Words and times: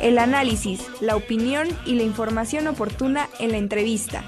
el 0.00 0.18
análisis, 0.18 0.86
la 1.00 1.16
opinión 1.16 1.68
y 1.84 1.94
la 1.94 2.02
información 2.02 2.66
oportuna 2.66 3.28
en 3.38 3.52
la 3.52 3.58
entrevista. 3.58 4.24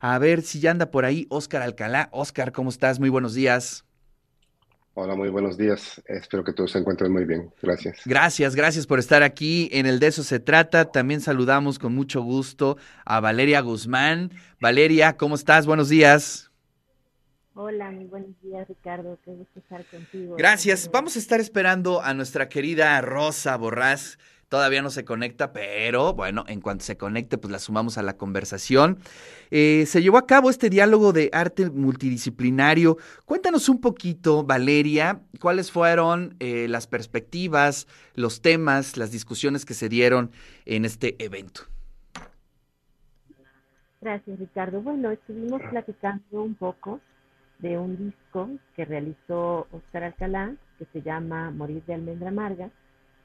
A 0.00 0.18
ver 0.18 0.42
si 0.42 0.60
ya 0.60 0.72
anda 0.72 0.90
por 0.90 1.04
ahí 1.04 1.26
Óscar 1.30 1.62
Alcalá. 1.62 2.08
Óscar, 2.12 2.52
¿cómo 2.52 2.70
estás? 2.70 2.98
Muy 2.98 3.08
buenos 3.08 3.34
días. 3.34 3.84
Hola, 4.94 5.14
muy 5.14 5.30
buenos 5.30 5.56
días. 5.56 6.02
Espero 6.06 6.44
que 6.44 6.52
todos 6.52 6.72
se 6.72 6.78
encuentren 6.78 7.10
muy 7.10 7.24
bien. 7.24 7.50
Gracias. 7.62 8.02
Gracias, 8.04 8.54
gracias 8.54 8.86
por 8.86 8.98
estar 8.98 9.22
aquí. 9.22 9.70
En 9.72 9.86
el 9.86 9.98
de 10.00 10.08
eso 10.08 10.22
se 10.22 10.38
trata. 10.38 10.90
También 10.90 11.20
saludamos 11.20 11.78
con 11.78 11.94
mucho 11.94 12.20
gusto 12.22 12.76
a 13.06 13.20
Valeria 13.20 13.60
Guzmán. 13.60 14.32
Valeria, 14.60 15.16
¿cómo 15.16 15.34
estás? 15.34 15.66
Buenos 15.66 15.88
días. 15.88 16.51
Hola, 17.54 17.90
muy 17.90 18.06
buenos 18.06 18.40
días, 18.40 18.66
Ricardo. 18.66 19.18
Qué 19.24 19.32
gusto 19.32 19.58
estar 19.58 19.84
contigo. 19.84 20.36
Gracias. 20.36 20.90
Vamos 20.90 21.16
a 21.16 21.18
estar 21.18 21.38
esperando 21.38 22.00
a 22.00 22.14
nuestra 22.14 22.48
querida 22.48 22.98
Rosa 23.02 23.56
Borrás. 23.58 24.18
Todavía 24.48 24.80
no 24.80 24.88
se 24.88 25.04
conecta, 25.04 25.52
pero 25.52 26.14
bueno, 26.14 26.44
en 26.48 26.60
cuanto 26.60 26.84
se 26.84 26.96
conecte, 26.96 27.36
pues 27.36 27.50
la 27.50 27.58
sumamos 27.58 27.98
a 27.98 28.02
la 28.02 28.16
conversación. 28.16 28.98
Eh, 29.50 29.84
se 29.86 30.02
llevó 30.02 30.16
a 30.16 30.26
cabo 30.26 30.48
este 30.48 30.70
diálogo 30.70 31.12
de 31.12 31.28
arte 31.32 31.68
multidisciplinario. 31.70 32.96
Cuéntanos 33.26 33.68
un 33.68 33.80
poquito, 33.82 34.44
Valeria, 34.44 35.20
cuáles 35.38 35.70
fueron 35.70 36.36
eh, 36.38 36.68
las 36.68 36.86
perspectivas, 36.86 37.86
los 38.14 38.40
temas, 38.40 38.96
las 38.96 39.10
discusiones 39.10 39.66
que 39.66 39.74
se 39.74 39.90
dieron 39.90 40.30
en 40.64 40.86
este 40.86 41.22
evento. 41.22 41.62
Gracias, 44.00 44.38
Ricardo. 44.38 44.80
Bueno, 44.80 45.10
estuvimos 45.10 45.60
platicando 45.70 46.42
un 46.42 46.54
poco 46.54 47.00
de 47.58 47.78
un 47.78 47.96
disco 47.96 48.50
que 48.74 48.84
realizó 48.84 49.66
Oscar 49.70 50.04
Alcalá, 50.04 50.54
que 50.78 50.86
se 50.92 51.02
llama 51.02 51.50
Morir 51.50 51.82
de 51.84 51.94
Almendra 51.94 52.28
Amarga, 52.28 52.70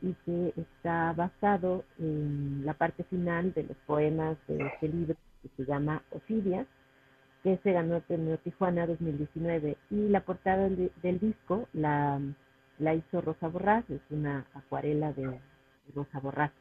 y 0.01 0.13
que 0.25 0.53
está 0.55 1.13
basado 1.13 1.83
en 1.97 2.65
la 2.65 2.73
parte 2.73 3.03
final 3.05 3.53
de 3.53 3.63
los 3.63 3.77
poemas 3.87 4.37
de 4.47 4.63
este 4.67 4.89
libro 4.89 5.15
que 5.41 5.49
se 5.57 5.65
llama 5.65 6.03
Ofidia, 6.11 6.65
que 7.43 7.57
se 7.63 7.71
ganó 7.71 7.95
el 7.95 8.01
premio 8.03 8.37
Tijuana 8.39 8.85
2019. 8.85 9.77
Y 9.89 10.09
la 10.09 10.21
portada 10.21 10.69
del, 10.69 11.19
disco 11.19 11.67
la, 11.73 12.19
la, 12.77 12.93
hizo 12.93 13.21
Rosa 13.21 13.47
Borrás, 13.47 13.89
es 13.89 14.01
una 14.09 14.45
acuarela 14.53 15.13
de 15.13 15.39
Rosa 15.95 16.19
Borrás. 16.19 16.51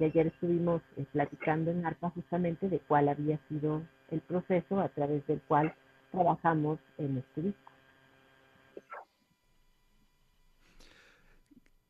Y 0.00 0.04
ayer 0.04 0.28
estuvimos 0.28 0.80
eh, 0.96 1.04
platicando 1.12 1.70
en 1.70 1.84
ARPA 1.84 2.10
justamente 2.10 2.68
de 2.68 2.80
cuál 2.80 3.08
había 3.08 3.38
sido 3.48 3.82
el 4.10 4.20
proceso 4.22 4.80
a 4.80 4.88
través 4.88 5.26
del 5.26 5.40
cual 5.42 5.74
trabajamos 6.10 6.78
en 6.98 7.18
este 7.18 7.42
disco. 7.42 7.70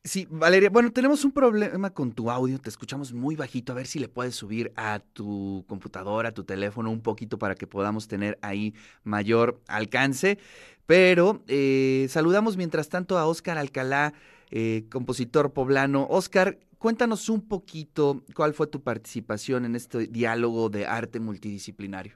Sí, 0.02 0.26
Valeria, 0.30 0.70
bueno, 0.70 0.90
tenemos 0.90 1.24
un 1.24 1.30
problema 1.30 1.90
con 1.90 2.12
tu 2.12 2.30
audio, 2.30 2.58
te 2.58 2.70
escuchamos 2.70 3.12
muy 3.12 3.36
bajito, 3.36 3.72
a 3.72 3.76
ver 3.76 3.86
si 3.86 3.98
le 3.98 4.08
puedes 4.08 4.34
subir 4.34 4.72
a 4.74 5.00
tu 5.12 5.64
computadora, 5.68 6.30
a 6.30 6.32
tu 6.32 6.42
teléfono 6.42 6.90
un 6.90 7.02
poquito 7.02 7.38
para 7.38 7.54
que 7.54 7.66
podamos 7.66 8.08
tener 8.08 8.38
ahí 8.40 8.74
mayor 9.04 9.60
alcance, 9.68 10.38
pero 10.86 11.42
eh, 11.48 12.06
saludamos 12.08 12.56
mientras 12.56 12.88
tanto 12.88 13.18
a 13.18 13.26
Óscar 13.26 13.58
Alcalá, 13.58 14.14
eh, 14.50 14.84
compositor 14.90 15.52
poblano. 15.52 16.06
Óscar, 16.10 16.58
cuéntanos 16.80 17.28
un 17.28 17.46
poquito 17.46 18.24
cuál 18.34 18.54
fue 18.54 18.66
tu 18.66 18.82
participación 18.82 19.66
en 19.66 19.76
este 19.76 20.06
diálogo 20.06 20.70
de 20.70 20.86
arte 20.86 21.20
multidisciplinario. 21.20 22.14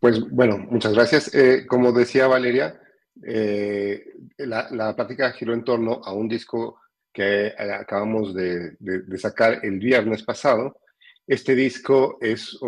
Pues 0.00 0.18
bueno, 0.30 0.56
muchas 0.56 0.94
gracias. 0.94 1.32
Eh, 1.34 1.66
como 1.68 1.92
decía 1.92 2.26
Valeria, 2.26 2.80
eh, 3.22 4.02
la, 4.38 4.66
la, 4.70 4.96
plática 4.96 5.30
giró 5.32 5.52
en 5.52 5.62
torno 5.62 6.00
a 6.02 6.14
un 6.14 6.26
disco 6.26 6.80
que 7.12 7.48
eh, 7.48 7.54
acabamos 7.78 8.34
de, 8.34 8.78
sacar 9.18 9.60
el 9.62 9.78
viernes 9.78 10.22
pasado. 10.22 10.78
Este 11.26 11.54
disco 11.54 12.16
es 12.20 12.58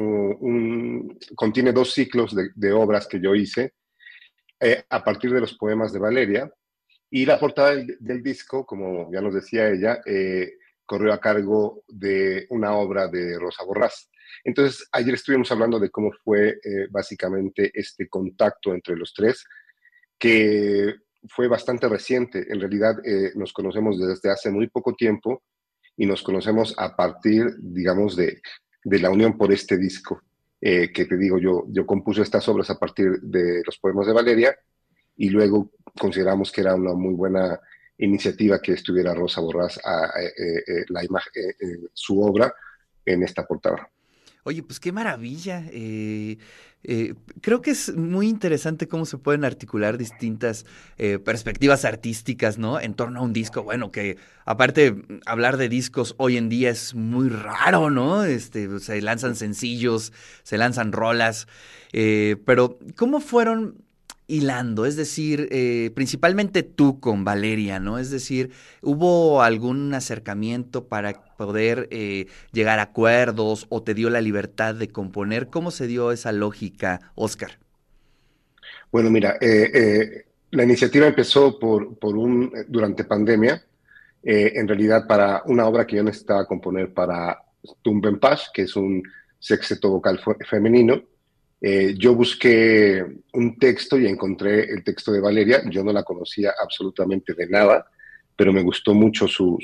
contiene 1.34 1.72
dos 1.72 1.94
ciclos 1.94 2.36
de, 2.54 2.72
obras 2.72 3.06
que 3.08 3.18
yo 3.18 3.34
hice 3.34 3.72
a 4.88 5.02
partir 5.02 5.32
de 5.32 5.40
los 5.40 5.54
poemas 5.54 5.92
de 5.92 5.98
Valeria. 5.98 6.52
Y 7.14 7.26
la 7.26 7.38
portada 7.38 7.76
del, 7.76 8.22
disco, 8.24 8.66
como 8.66 9.08
ya 9.12 9.20
nos 9.20 9.34
decía 9.34 9.70
ella, 9.70 10.00
corrió 10.84 11.12
a 11.12 11.20
cargo 11.20 11.84
de 11.86 12.44
una 12.50 12.74
obra 12.74 13.06
de 13.06 13.38
Rosa 13.38 13.62
Borrás. 13.62 14.10
Entonces, 14.42 14.88
ayer 14.90 15.14
estuvimos 15.14 15.48
hablando 15.52 15.78
de 15.78 15.90
cómo 15.90 16.10
fue 16.24 16.48
eh, 16.48 16.88
básicamente 16.90 17.70
este 17.72 18.08
contacto 18.08 18.74
entre 18.74 18.96
los 18.96 19.14
tres, 19.14 19.44
que 20.18 20.92
fue 21.28 21.46
bastante 21.46 21.88
reciente. 21.88 22.46
En 22.50 22.58
realidad, 22.58 22.96
eh, 23.04 23.30
nos 23.36 23.52
conocemos 23.52 23.96
desde 23.96 24.32
hace 24.32 24.50
muy 24.50 24.66
poco 24.66 24.94
tiempo 24.94 25.44
y 25.96 26.06
nos 26.06 26.20
conocemos 26.20 26.74
a 26.78 26.96
partir, 26.96 27.46
digamos, 27.60 28.16
de, 28.16 28.40
la 28.82 29.10
unión 29.10 29.38
por 29.38 29.52
este 29.52 29.78
disco, 29.78 30.20
eh, 30.60 30.92
que 30.92 31.04
te 31.04 31.16
digo, 31.16 31.38
yo, 31.38 31.62
yo 31.68 31.86
compuse 31.86 32.22
estas 32.22 32.48
obras 32.48 32.70
a 32.70 32.78
partir 32.80 33.20
de 33.22 33.62
los 33.64 33.78
poemas 33.78 34.08
de 34.08 34.12
Valeria 34.14 34.58
y 35.16 35.30
luego 35.30 35.70
consideramos 35.98 36.50
que 36.50 36.60
era 36.62 36.74
una 36.74 36.94
muy 36.94 37.14
buena 37.14 37.60
iniciativa 37.98 38.60
que 38.60 38.72
estuviera 38.72 39.14
Rosa 39.14 39.40
Borrás 39.40 39.78
a, 39.84 40.10
la 40.88 41.04
imagen, 41.04 41.54
su 41.92 42.20
obra 42.20 42.52
en 43.04 43.22
esta 43.22 43.46
portada. 43.46 43.88
Oye, 44.46 44.62
pues 44.62 44.78
qué 44.78 44.92
maravilla. 44.92 45.64
Eh, 45.72 46.36
eh, 46.82 47.14
creo 47.40 47.62
que 47.62 47.70
es 47.70 47.94
muy 47.96 48.28
interesante 48.28 48.86
cómo 48.88 49.06
se 49.06 49.16
pueden 49.16 49.42
articular 49.42 49.96
distintas 49.96 50.66
eh, 50.98 51.18
perspectivas 51.18 51.86
artísticas, 51.86 52.58
¿no? 52.58 52.78
En 52.78 52.92
torno 52.92 53.20
a 53.20 53.22
un 53.22 53.32
disco, 53.32 53.62
bueno, 53.62 53.90
que 53.90 54.18
aparte 54.44 54.96
hablar 55.24 55.56
de 55.56 55.70
discos 55.70 56.14
hoy 56.18 56.36
en 56.36 56.50
día 56.50 56.68
es 56.68 56.94
muy 56.94 57.30
raro, 57.30 57.88
¿no? 57.88 58.24
Este, 58.24 58.80
se 58.80 59.00
lanzan 59.00 59.34
sencillos, 59.34 60.12
se 60.42 60.58
lanzan 60.58 60.92
rolas, 60.92 61.48
pero 61.90 62.78
¿cómo 62.96 63.20
fueron 63.20 63.82
hilando, 64.26 64.86
es 64.86 64.96
decir, 64.96 65.48
eh, 65.50 65.90
principalmente 65.94 66.62
tú 66.62 66.98
con 67.00 67.24
Valeria, 67.24 67.78
¿no? 67.78 67.98
Es 67.98 68.10
decir, 68.10 68.50
¿hubo 68.80 69.42
algún 69.42 69.92
acercamiento 69.92 70.86
para 70.86 71.12
poder 71.36 71.88
eh, 71.90 72.26
llegar 72.52 72.78
a 72.78 72.82
acuerdos 72.82 73.66
o 73.68 73.82
te 73.82 73.94
dio 73.94 74.10
la 74.10 74.20
libertad 74.20 74.74
de 74.74 74.88
componer? 74.88 75.48
¿Cómo 75.48 75.70
se 75.70 75.86
dio 75.86 76.10
esa 76.10 76.32
lógica, 76.32 77.12
Oscar? 77.14 77.58
Bueno, 78.90 79.10
mira, 79.10 79.36
eh, 79.40 80.24
la 80.50 80.64
iniciativa 80.64 81.06
empezó 81.06 81.58
por, 81.58 81.96
un, 82.02 82.52
durante 82.68 83.04
pandemia, 83.04 83.62
en 84.26 84.66
realidad 84.66 85.06
para 85.06 85.42
una 85.44 85.66
obra 85.66 85.86
que 85.86 85.96
yo 85.96 86.02
necesitaba 86.02 86.46
componer 86.46 86.94
para 86.94 87.42
Tumbenpash, 87.82 88.46
que 88.54 88.62
es 88.62 88.74
un 88.74 89.02
sexteto 89.38 89.90
vocal 89.90 90.18
femenino, 90.48 91.02
eh, 91.66 91.94
yo 91.96 92.14
busqué 92.14 93.02
un 93.32 93.58
texto 93.58 93.98
y 93.98 94.06
encontré 94.06 94.70
el 94.70 94.84
texto 94.84 95.10
de 95.10 95.20
Valeria. 95.20 95.62
Yo 95.70 95.82
no 95.82 95.94
la 95.94 96.02
conocía 96.02 96.52
absolutamente 96.62 97.32
de 97.32 97.46
nada, 97.48 97.86
pero 98.36 98.52
me 98.52 98.62
gustó 98.62 98.92
mucho 98.92 99.26
su, 99.26 99.58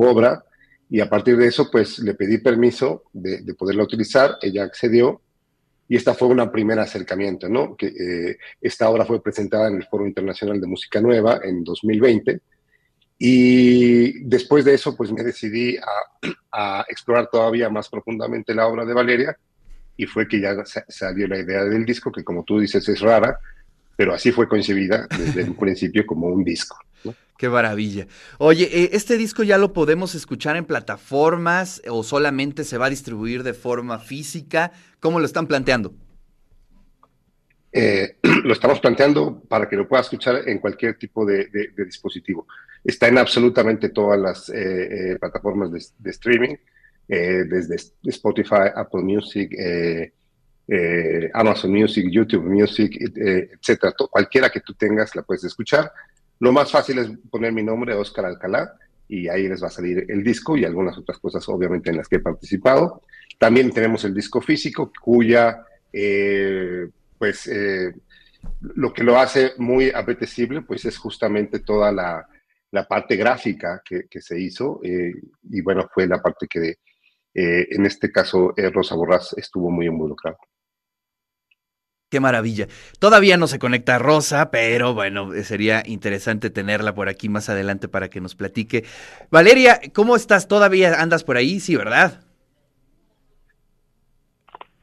obra 0.00 0.44
y 0.88 1.00
a 1.00 1.10
partir 1.10 1.36
de 1.36 1.48
eso 1.48 1.68
pues 1.68 1.98
le 1.98 2.14
pedí 2.14 2.38
permiso 2.38 3.02
de, 3.12 3.42
poderla 3.54 3.82
utilizar. 3.82 4.36
Ella 4.40 4.62
accedió 4.62 5.22
y 5.88 5.96
esta 5.96 6.14
fue 6.14 6.28
un 6.28 6.52
primer 6.52 6.78
acercamiento, 6.78 7.48
¿no? 7.48 7.76
Que, 7.76 7.88
eh, 7.88 8.38
esta 8.60 8.88
obra 8.88 9.04
fue 9.04 9.20
presentada 9.20 9.66
en 9.66 9.74
el 9.78 9.86
Foro 9.88 10.06
Internacional 10.06 10.60
de 10.60 10.68
Música 10.68 11.00
Nueva 11.00 11.40
en 11.42 11.64
2020 11.64 12.42
y 13.18 14.22
después 14.22 14.64
de 14.64 14.74
eso 14.74 14.96
pues 14.96 15.10
me 15.10 15.24
decidí 15.24 15.76
a 16.52 16.84
explorar 16.88 17.28
todavía 17.28 17.68
más 17.68 17.88
profundamente 17.88 18.54
la 18.54 18.68
obra 18.68 18.84
de 18.84 18.94
Valeria 18.94 19.36
y 20.00 20.06
fue 20.06 20.26
que 20.26 20.40
ya 20.40 20.56
salió 20.88 21.28
la 21.28 21.38
idea 21.38 21.62
del 21.64 21.84
disco, 21.84 22.10
que 22.10 22.24
como 22.24 22.42
tú 22.42 22.58
dices 22.58 22.88
es 22.88 23.00
rara, 23.00 23.38
pero 23.96 24.14
así 24.14 24.32
fue 24.32 24.48
concebida 24.48 25.06
desde 25.10 25.42
el 25.42 25.54
principio 25.54 26.06
como 26.06 26.28
un 26.28 26.42
disco. 26.42 26.78
Qué 27.36 27.50
maravilla. 27.50 28.06
Oye, 28.38 28.64
eh, 28.72 28.90
¿este 28.92 29.18
disco 29.18 29.42
ya 29.42 29.58
lo 29.58 29.74
podemos 29.74 30.14
escuchar 30.14 30.56
en 30.56 30.64
plataformas 30.64 31.82
o 31.86 32.02
solamente 32.02 32.64
se 32.64 32.78
va 32.78 32.86
a 32.86 32.90
distribuir 32.90 33.42
de 33.42 33.52
forma 33.52 33.98
física? 33.98 34.72
¿Cómo 35.00 35.20
lo 35.20 35.26
están 35.26 35.46
planteando? 35.46 35.92
Eh, 37.70 38.16
lo 38.44 38.54
estamos 38.54 38.80
planteando 38.80 39.42
para 39.48 39.68
que 39.68 39.76
lo 39.76 39.86
pueda 39.86 40.00
escuchar 40.00 40.48
en 40.48 40.60
cualquier 40.60 40.96
tipo 40.96 41.26
de, 41.26 41.48
dispositivo. 41.76 42.46
Está 42.82 43.08
en 43.08 43.18
absolutamente 43.18 43.90
todas 43.90 44.18
las 44.18 44.48
eh, 44.48 45.18
plataformas 45.20 45.70
de, 45.70 46.10
streaming. 46.10 46.56
Eh, 47.12 47.44
desde 47.44 47.74
Spotify, 48.04 48.70
Apple 48.72 49.02
Music, 49.02 49.52
eh, 49.58 50.12
eh, 50.68 51.28
Amazon 51.34 51.72
Music, 51.72 52.06
YouTube 52.08 52.44
Music, 52.44 52.96
etcétera. 53.00 53.92
Cualquiera 54.08 54.48
que 54.48 54.60
tú 54.60 54.74
tengas 54.74 55.16
la 55.16 55.22
puedes 55.22 55.42
escuchar. 55.42 55.90
Lo 56.38 56.52
más 56.52 56.70
fácil 56.70 57.00
es 57.00 57.10
poner 57.28 57.52
mi 57.52 57.64
nombre, 57.64 57.94
Oscar 57.94 58.26
Alcalá, 58.26 58.74
y 59.08 59.26
ahí 59.26 59.48
les 59.48 59.60
va 59.60 59.66
a 59.66 59.70
salir 59.70 60.06
el 60.08 60.22
disco 60.22 60.56
y 60.56 60.64
algunas 60.64 60.96
otras 60.98 61.18
cosas, 61.18 61.48
obviamente, 61.48 61.90
en 61.90 61.96
las 61.96 62.06
que 62.06 62.16
he 62.16 62.20
participado. 62.20 63.02
También 63.38 63.72
tenemos 63.72 64.04
el 64.04 64.14
disco 64.14 64.40
físico, 64.40 64.92
cuya, 65.02 65.64
pues, 67.18 67.50
lo 68.60 68.92
que 68.92 69.02
lo 69.02 69.18
hace 69.18 69.54
muy 69.58 69.90
apetecible, 69.90 70.62
pues 70.62 70.84
es 70.84 70.96
justamente 70.96 71.58
toda 71.58 71.90
la, 71.90 72.24
la 72.72 72.86
parte 72.86 73.16
gráfica 73.16 73.82
que, 73.84 74.20
se 74.20 74.40
hizo, 74.40 74.80
eh, 74.82 75.12
y 75.50 75.60
bueno, 75.60 75.88
fue 75.92 76.06
la 76.06 76.22
parte 76.22 76.46
que 76.46 76.76
eh, 77.34 77.66
en 77.70 77.86
este 77.86 78.10
caso 78.10 78.54
Rosa 78.72 78.94
Borrás 78.94 79.34
estuvo 79.36 79.70
muy 79.70 79.86
involucrado. 79.86 80.38
Qué 82.10 82.18
maravilla. 82.18 82.66
Todavía 82.98 83.36
no 83.36 83.46
se 83.46 83.60
conecta 83.60 84.00
Rosa, 84.00 84.50
pero 84.50 84.94
bueno, 84.94 85.30
sería 85.44 85.84
interesante 85.86 86.50
tenerla 86.50 86.92
por 86.92 87.08
aquí 87.08 87.28
más 87.28 87.48
adelante 87.48 87.86
para 87.86 88.10
que 88.10 88.20
nos 88.20 88.34
platique. 88.34 88.84
Valeria, 89.30 89.80
¿cómo 89.94 90.16
estás? 90.16 90.48
¿Todavía 90.48 91.00
andas 91.00 91.22
por 91.22 91.36
ahí? 91.36 91.60
Sí, 91.60 91.76
¿verdad? 91.76 92.24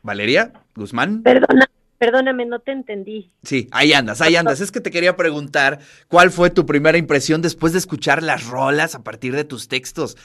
Valeria 0.03 0.53
Guzmán. 0.73 1.21
Perdona, 1.21 1.69
perdóname, 1.97 2.45
no 2.45 2.59
te 2.59 2.71
entendí. 2.71 3.29
Sí, 3.43 3.67
ahí 3.71 3.91
andas, 3.91 4.21
ahí 4.21 4.37
andas. 4.37 4.61
Es 4.61 4.71
que 4.71 4.79
te 4.79 4.89
quería 4.89 5.17
preguntar 5.17 5.79
cuál 6.07 6.31
fue 6.31 6.49
tu 6.49 6.65
primera 6.65 6.97
impresión 6.97 7.41
después 7.41 7.73
de 7.73 7.79
escuchar 7.79 8.23
las 8.23 8.47
rolas 8.47 8.95
a 8.95 9.03
partir 9.03 9.35
de 9.35 9.43
tus 9.43 9.67
textos. 9.67 10.15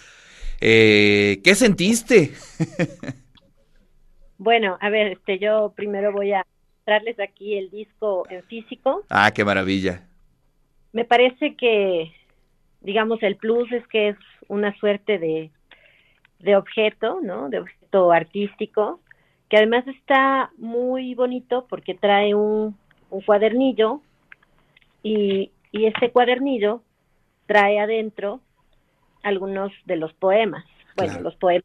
Eh, 0.64 1.40
¿Qué 1.42 1.56
sentiste? 1.56 2.30
bueno, 4.38 4.78
a 4.80 4.90
ver, 4.90 5.08
este, 5.08 5.40
yo 5.40 5.72
primero 5.74 6.12
voy 6.12 6.32
a 6.32 6.46
mostrarles 6.76 7.18
aquí 7.18 7.58
el 7.58 7.68
disco 7.68 8.24
en 8.30 8.44
físico. 8.44 9.02
Ah, 9.10 9.32
qué 9.34 9.44
maravilla. 9.44 10.06
Me 10.92 11.04
parece 11.04 11.56
que, 11.56 12.12
digamos, 12.80 13.20
el 13.24 13.34
plus 13.34 13.72
es 13.72 13.84
que 13.88 14.10
es 14.10 14.16
una 14.46 14.72
suerte 14.78 15.18
de, 15.18 15.50
de 16.38 16.54
objeto, 16.54 17.18
¿no? 17.20 17.48
De 17.48 17.58
objeto 17.58 18.12
artístico 18.12 19.00
que 19.48 19.56
además 19.56 19.84
está 19.88 20.52
muy 20.58 21.16
bonito 21.16 21.66
porque 21.68 21.94
trae 21.94 22.36
un, 22.36 22.76
cuadernillo 23.26 24.00
y, 25.02 25.50
y 25.72 25.86
este 25.86 26.12
cuadernillo 26.12 26.82
trae 27.46 27.80
adentro 27.80 28.40
algunos 29.22 29.72
de 29.86 29.96
los 29.96 30.12
poemas, 30.14 30.64
bueno, 30.96 31.20
los 31.20 31.36
poemas, 31.36 31.64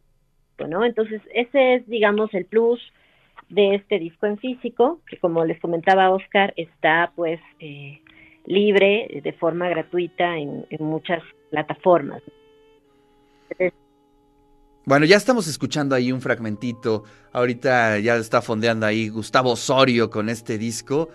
¿no? 0.68 0.86
Entonces, 0.86 1.22
ese 1.34 1.76
es, 1.76 1.88
digamos, 1.88 2.34
el 2.34 2.46
plus 2.46 2.82
de 3.50 3.76
este 3.76 4.00
disco 4.00 4.26
en 4.26 4.38
físico, 4.38 5.00
que 5.08 5.18
como 5.18 5.46
les 5.46 5.60
comentaba 5.60 6.10
Oscar, 6.10 6.54
está 6.58 7.12
pues 7.16 7.40
eh, 7.60 8.02
libre 8.46 9.22
de 9.24 9.34
forma 9.34 9.70
gratuita 9.70 10.38
en, 10.38 10.66
en 10.70 10.86
muchas 10.86 11.24
plataformas. 11.50 12.22
Bueno, 14.86 15.06
ya 15.06 15.18
estamos 15.18 15.48
escuchando 15.48 15.96
ahí 15.96 16.12
un 16.12 16.22
fragmentito. 16.22 17.04
Ahorita 17.34 18.00
ya 18.00 18.16
está 18.16 18.42
fondeando 18.42 18.86
ahí 18.86 19.10
Gustavo 19.10 19.52
Osorio 19.52 20.10
con 20.10 20.30
este 20.30 20.58
disco. 20.58 21.10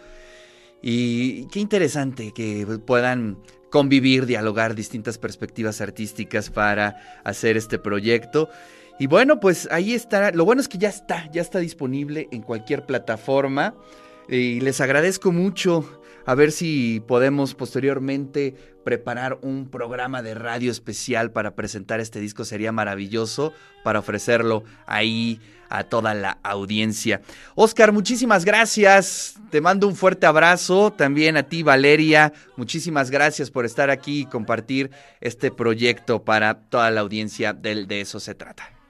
Y 0.82 1.46
qué 1.46 1.60
interesante 1.60 2.32
que 2.32 2.66
puedan 2.84 3.38
convivir, 3.72 4.26
dialogar 4.26 4.74
distintas 4.74 5.16
perspectivas 5.16 5.80
artísticas 5.80 6.50
para 6.50 7.20
hacer 7.24 7.56
este 7.56 7.78
proyecto. 7.78 8.50
Y 8.98 9.06
bueno, 9.06 9.40
pues 9.40 9.66
ahí 9.72 9.94
estará. 9.94 10.30
Lo 10.30 10.44
bueno 10.44 10.60
es 10.60 10.68
que 10.68 10.76
ya 10.76 10.90
está, 10.90 11.30
ya 11.32 11.40
está 11.40 11.58
disponible 11.58 12.28
en 12.30 12.42
cualquier 12.42 12.84
plataforma. 12.84 13.74
Y 14.28 14.60
les 14.60 14.80
agradezco 14.82 15.32
mucho 15.32 16.01
a 16.24 16.34
ver 16.34 16.52
si 16.52 17.02
podemos 17.06 17.54
posteriormente 17.54 18.54
preparar 18.84 19.38
un 19.42 19.68
programa 19.68 20.22
de 20.22 20.34
radio 20.34 20.70
especial 20.70 21.30
para 21.30 21.54
presentar 21.54 22.00
este 22.00 22.20
disco. 22.20 22.44
Sería 22.44 22.72
maravilloso 22.72 23.52
para 23.84 24.00
ofrecerlo 24.00 24.64
ahí 24.86 25.40
a 25.68 25.84
toda 25.84 26.14
la 26.14 26.38
audiencia. 26.42 27.22
Oscar, 27.54 27.92
muchísimas 27.92 28.44
gracias. 28.44 29.36
Te 29.50 29.60
mando 29.60 29.88
un 29.88 29.96
fuerte 29.96 30.26
abrazo. 30.26 30.92
También 30.92 31.36
a 31.36 31.44
ti, 31.44 31.62
Valeria. 31.62 32.32
Muchísimas 32.56 33.10
gracias 33.10 33.50
por 33.50 33.64
estar 33.64 33.88
aquí 33.90 34.20
y 34.20 34.26
compartir 34.26 34.90
este 35.20 35.50
proyecto 35.50 36.24
para 36.24 36.54
toda 36.54 36.90
la 36.90 37.00
audiencia 37.00 37.52
del 37.52 37.86
De 37.86 38.02
eso 38.02 38.20
se 38.20 38.34
trata. 38.34 38.81